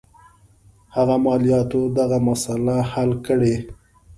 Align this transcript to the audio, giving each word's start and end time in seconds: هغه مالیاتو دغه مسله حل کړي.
هغه 0.95 1.15
مالیاتو 1.25 1.81
دغه 1.97 2.17
مسله 2.27 2.75
حل 2.91 3.11
کړي. 3.25 3.55